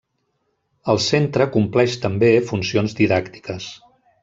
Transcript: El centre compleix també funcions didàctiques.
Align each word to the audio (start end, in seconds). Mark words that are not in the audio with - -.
El 0.93 0.99
centre 1.07 1.47
compleix 1.57 1.99
també 2.07 2.33
funcions 2.53 2.99
didàctiques. 3.03 3.71